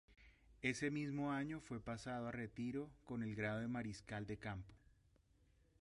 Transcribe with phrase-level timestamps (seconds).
[0.63, 4.73] Ese mismo año fue pasado a retiro con el grado de mariscal de campo.